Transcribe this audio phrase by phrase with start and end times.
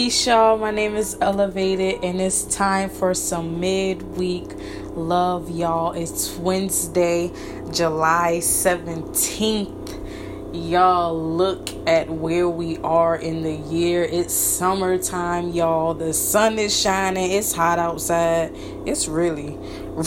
[0.00, 0.56] Peace, y'all.
[0.56, 4.46] My name is eLuvated, and it's time for some midweek
[4.94, 5.92] love, y'all.
[5.92, 7.30] It's Wednesday,
[7.70, 9.76] July 17th.
[10.54, 14.02] Y'all, look at where we are in the year.
[14.02, 15.92] It's summertime, y'all.
[15.92, 17.32] The sun is shining.
[17.32, 18.52] It's hot outside.
[18.86, 19.58] It's really,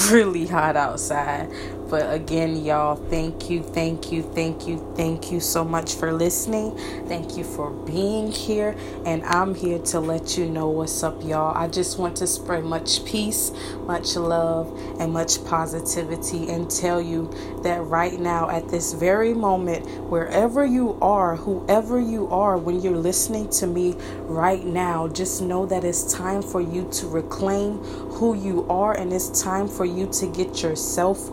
[0.09, 1.51] really hot outside.
[1.93, 6.75] But again, y'all, thank you, thank you, thank you, thank you so much for listening.
[7.07, 8.75] Thank you for being here.
[9.05, 11.55] And I'm here to let you know what's up, y'all.
[11.55, 13.51] I just want to spread much peace,
[13.81, 19.87] much love, and much positivity and tell you that right now, at this very moment,
[20.09, 25.67] wherever you are, whoever you are, when you're listening to me right now, just know
[25.67, 27.77] that it's time for you to reclaim
[28.13, 31.29] who you are and it's time for you to get yourself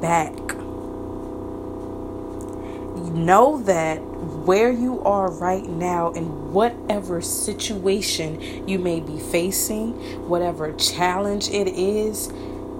[0.00, 0.32] back.
[2.96, 4.00] You know that
[4.44, 9.92] where you are right now, in whatever situation you may be facing,
[10.28, 12.32] whatever challenge it is,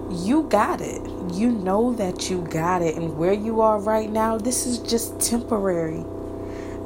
[0.09, 1.01] you got it.
[1.33, 2.95] You know that you got it.
[2.95, 6.05] And where you are right now, this is just temporary.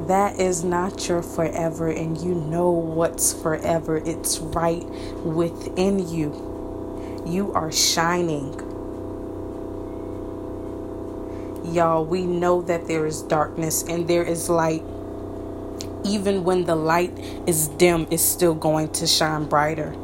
[0.06, 3.98] That is not your forever, and you know what's forever.
[3.98, 4.84] It's right
[5.24, 7.24] within you.
[7.26, 8.67] You are shining
[11.74, 14.82] y'all, we know that there is darkness and there is light.
[16.04, 17.16] Even when the light
[17.46, 19.94] is dim, it's still going to shine brighter.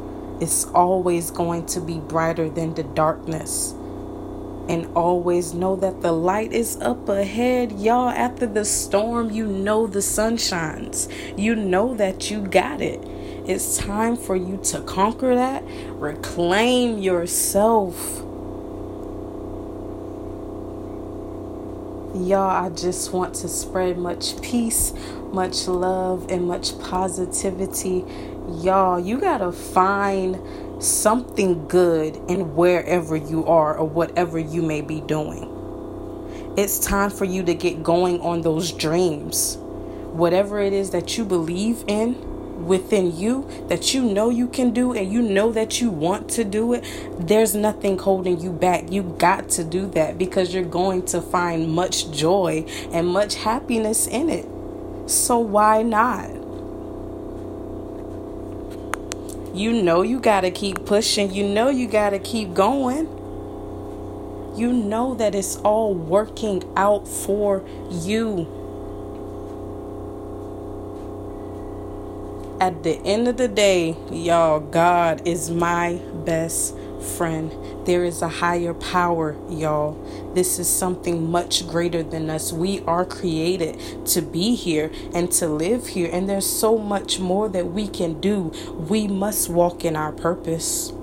[0.41, 3.71] It's always going to be brighter than the darkness.
[4.67, 7.71] And always know that the light is up ahead.
[7.73, 11.07] Y'all, after the storm, you know the sun shines.
[11.37, 12.99] You know that you got it.
[13.47, 15.63] It's time for you to conquer that,
[15.99, 18.24] reclaim yourself
[22.15, 24.93] Y'all, I just want to spread much peace,
[25.33, 28.05] much love, and much positivity.
[28.61, 35.01] Y'all, you gotta find something good in wherever you are or whatever you may be
[35.01, 36.53] doing.
[36.55, 39.57] It's time for you to get going on those dreams.
[40.13, 42.13] Whatever it is that you believe in,
[42.55, 46.43] within you that you know you can do and you know that you want to
[46.43, 46.83] do it,
[47.19, 48.91] there's nothing holding you back.
[48.91, 54.07] You got to do that because you're going to find much joy and much happiness
[54.07, 54.45] in it.
[55.09, 56.29] So why not?
[59.55, 61.33] You know you got to keep pushing.
[61.33, 63.07] You know you got to keep going.
[64.57, 68.54] You know that it's all working out for you.
[72.59, 76.75] At the end of the day, y'all, God is my best
[77.17, 77.51] friend.
[77.85, 79.93] There is a higher power, y'all.
[80.33, 82.53] This is something much greater than us.
[82.53, 87.49] We are created to be here and to live here, and there's so much more
[87.49, 88.53] that we can do.
[88.77, 90.93] We must walk in our purpose.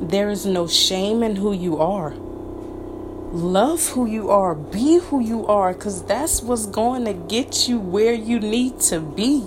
[0.00, 2.14] There is no shame in who you are
[3.32, 7.78] love who you are, be who you are, because that's what's going to get you
[7.78, 9.46] where you need to be.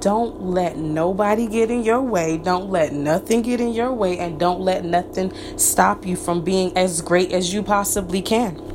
[0.00, 2.36] Don't let nobody get in your way.
[2.36, 4.18] Don't let nothing get in your way.
[4.18, 8.71] And don't let nothing stop you from being as great as you possibly can.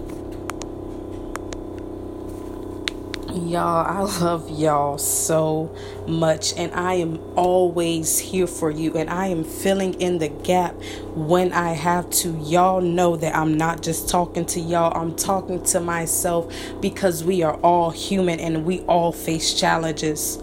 [3.48, 5.74] Y'all, I love y'all so
[6.06, 10.76] much, and I am always here for you, and I am filling in the gap
[11.16, 12.38] when I have to.
[12.40, 17.42] Y'all know that I'm not just talking to y'all, I'm talking to myself because we
[17.42, 20.36] are all human and we all face challenges.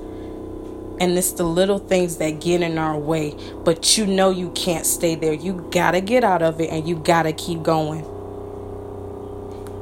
[0.98, 4.86] And it's the little things that get in our way, but you know you can't
[4.86, 5.34] stay there.
[5.34, 8.06] You gotta get out of it and you gotta keep going.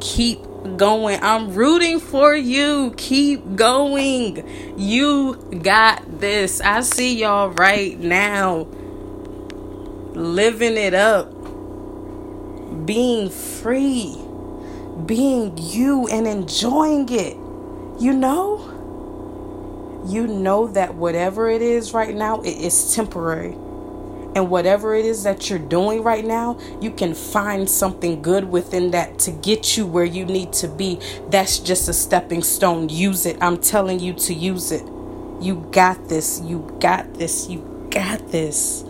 [0.00, 0.40] Keep
[0.76, 1.18] going.
[1.22, 2.94] I'm rooting for you.
[2.96, 4.78] Keep going.
[4.78, 6.60] You got this.
[6.60, 8.66] I see y'all right now
[10.14, 11.30] living it up,
[12.86, 14.16] being free,
[15.06, 17.36] being you and enjoying it.
[18.00, 18.68] You know?
[20.06, 23.56] You know that whatever it is right now, it is temporary.
[24.34, 28.90] And whatever it is that you're doing right now, you can find something good within
[28.92, 31.00] that to get you where you need to be.
[31.28, 32.88] That's just a stepping stone.
[32.88, 33.36] Use it.
[33.42, 34.84] I'm telling you to use it.
[35.40, 36.40] You got this.
[36.42, 37.48] You got this.
[37.48, 38.84] You got this.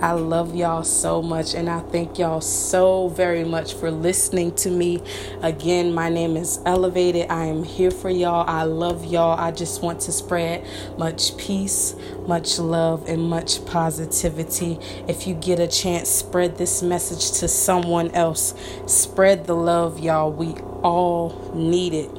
[0.00, 4.70] I love y'all so much, and I thank y'all so very much for listening to
[4.70, 5.02] me.
[5.42, 7.28] Again, my name is eLuvated.
[7.30, 8.48] I am here for y'all.
[8.48, 9.36] I love y'all.
[9.36, 10.64] I just want to spread
[10.96, 11.96] much peace,
[12.28, 14.78] much love, and much positivity.
[15.08, 18.54] If you get a chance, spread this message to someone else.
[18.86, 20.30] Spread the love, y'all.
[20.30, 22.17] We all need it.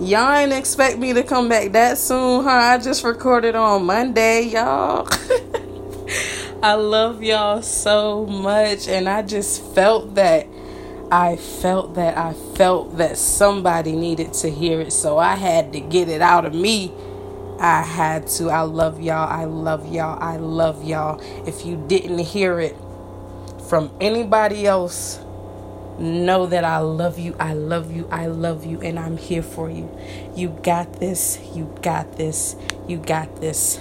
[0.00, 2.50] Y'all ain't expect me to come back that soon, huh?
[2.50, 5.06] I just recorded on Monday, y'all.
[6.62, 10.46] I love y'all so much, and I just felt that.
[11.12, 12.16] I felt that.
[12.16, 16.46] I felt that somebody needed to hear it, so I had to get it out
[16.46, 16.94] of me.
[17.58, 18.48] I had to.
[18.48, 19.28] I love y'all.
[19.28, 20.18] I love y'all.
[20.18, 21.20] I love y'all.
[21.46, 22.74] If you didn't hear it
[23.68, 25.20] from anybody else,
[26.00, 27.36] know that I love you.
[27.38, 28.08] I love you.
[28.10, 28.80] I love you.
[28.80, 29.94] And I'm here for you.
[30.34, 31.38] You got this.
[31.54, 32.56] You got this.
[32.88, 33.80] You got this.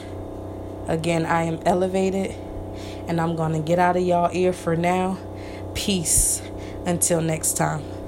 [0.87, 2.35] Again, I am eLuvated
[3.07, 5.17] and I'm going to get out of y'all ear for now.
[5.73, 6.41] Peace.
[6.85, 7.98] Until next time.